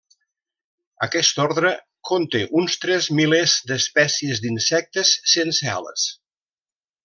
[1.07, 1.71] Aquest ordre
[2.11, 6.09] conté uns tres milers d'espècies d'insectes sense ales.